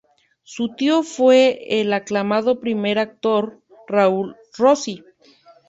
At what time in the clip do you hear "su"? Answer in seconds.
0.41-0.69